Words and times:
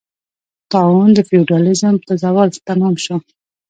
طاعون 0.73 1.09
د 1.15 1.19
فیوډالېزم 1.29 1.95
په 2.05 2.11
زوال 2.23 2.49
تمام 2.69 2.95
شو. 3.03 3.15